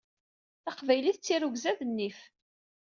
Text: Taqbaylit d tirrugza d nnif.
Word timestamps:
Taqbaylit 0.63 1.17
d 1.21 1.23
tirrugza 1.25 1.71
d 1.79 1.81
nnif. 1.89 2.19